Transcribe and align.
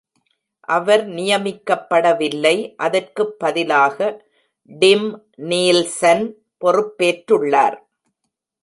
அவர் 0.67 1.03
நியமிக்கப்படவில்லை, 1.09 2.55
அதற்கு 2.77 3.23
பதிலாக 3.37 4.09
டிம் 4.71 5.07
நீல்சன் 5.43 6.25
பொறுப்பேற்றுள்ளார். 6.61 7.77